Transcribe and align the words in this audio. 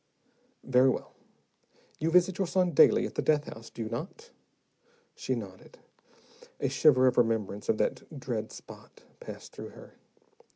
"Very 0.63 0.89
well. 0.89 1.13
You 1.99 2.09
visit 2.09 2.39
your 2.39 2.47
son 2.47 2.71
daily 2.71 3.05
at 3.05 3.13
the 3.13 3.21
death 3.21 3.43
house, 3.45 3.69
do 3.69 3.83
you 3.83 3.89
not?" 3.89 4.31
She 5.13 5.35
nodded; 5.35 5.77
a 6.59 6.69
shiver 6.69 7.05
of 7.05 7.19
remembrance 7.19 7.69
of 7.69 7.77
that 7.77 8.19
dread 8.19 8.51
spot 8.51 9.03
passed 9.19 9.51
through 9.53 9.69
her. 9.69 9.93